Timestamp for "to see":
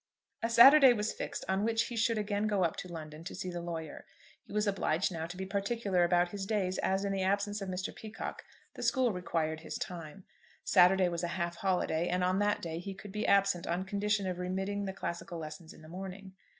3.25-3.51